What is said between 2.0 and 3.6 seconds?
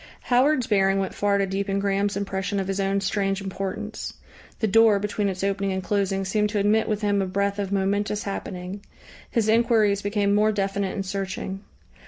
impression of his own strange